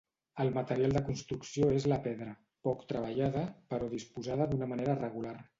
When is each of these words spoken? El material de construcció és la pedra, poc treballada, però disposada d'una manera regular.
El 0.43 0.47
material 0.53 0.95
de 0.97 1.01
construcció 1.09 1.67
és 1.81 1.85
la 1.93 1.99
pedra, 2.07 2.31
poc 2.69 2.83
treballada, 2.95 3.47
però 3.75 3.93
disposada 3.95 4.53
d'una 4.55 4.73
manera 4.77 4.99
regular. 5.07 5.41